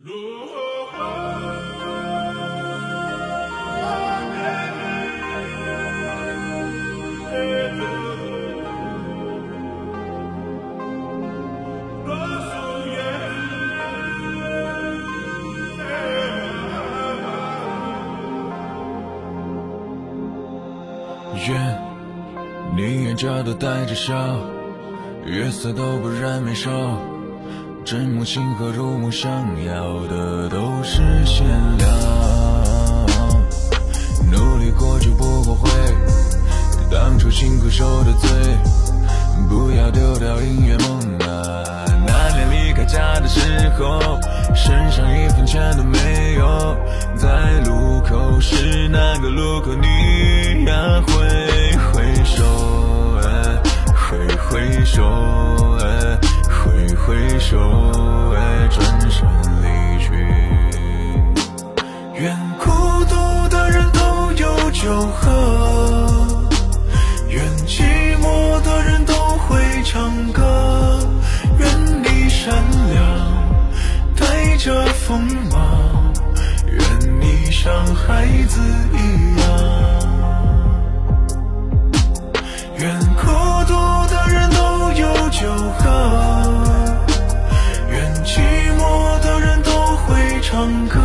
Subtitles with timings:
[0.00, 0.14] 愿
[22.76, 24.14] 你眼角都带着笑，
[25.24, 26.70] 月色都不染眉梢，
[27.84, 29.30] 枕幕星河入梦，想
[29.64, 31.46] 要的都是限
[31.78, 31.88] 量。
[34.30, 35.70] 努力过就不后悔，
[36.90, 38.28] 当初辛苦受的罪，
[39.48, 41.86] 不要丢掉音乐梦啊！
[42.06, 43.40] 那年离开家的时
[43.78, 44.18] 候，
[44.54, 46.76] 身上一分钱都没有，
[47.16, 51.57] 在路口是那个路口你呀挥
[75.08, 76.12] 锋芒，
[76.66, 78.60] 愿你像孩子
[78.92, 79.48] 一样。
[82.76, 83.24] 愿孤
[83.66, 83.72] 独
[84.10, 85.88] 的人都有酒喝，
[87.90, 88.38] 愿寂
[88.76, 91.00] 寞的人都会唱歌，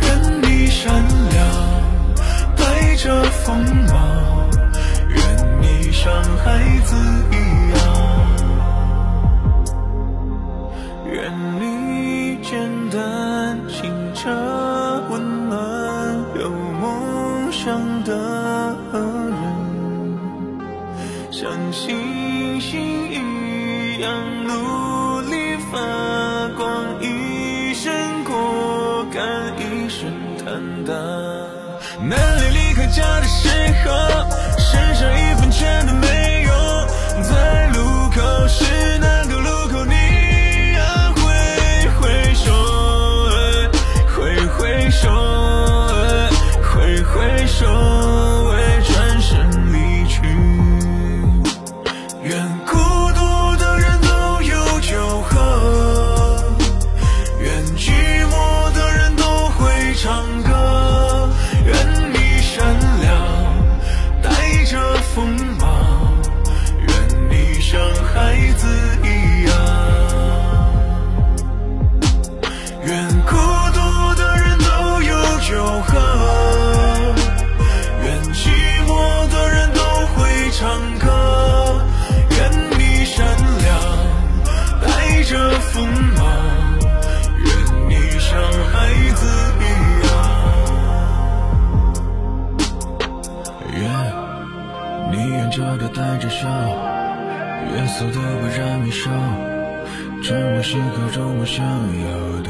[0.00, 0.90] 愿你善
[1.28, 1.46] 良，
[2.56, 4.37] 带着锋芒，
[14.18, 14.30] 清澈
[15.10, 15.56] 温暖
[16.40, 19.38] 有梦想的人。
[21.30, 22.80] 像星星
[23.12, 24.10] 一样
[24.42, 25.78] 努力发
[26.56, 29.22] 光，一生果敢，
[29.56, 30.10] 一生
[30.44, 30.92] 坦荡。
[32.00, 33.48] 难离离开家的时
[33.86, 33.88] 候，
[47.58, 48.07] 手
[82.30, 82.38] 愿
[82.78, 83.16] 你善
[83.64, 83.68] 良，
[84.82, 84.86] 带
[85.24, 85.76] 着锋
[86.16, 86.20] 芒，
[87.44, 87.48] 愿
[87.88, 88.28] 你像
[88.72, 88.74] 孩
[89.14, 89.20] 子
[89.60, 89.62] 一
[90.06, 90.08] 样。
[93.74, 93.80] 愿
[95.12, 96.48] 你眼角的带着笑，
[97.70, 99.10] 月色都不染眉梢。
[100.22, 102.06] 这么心口中我想要
[102.42, 102.48] 的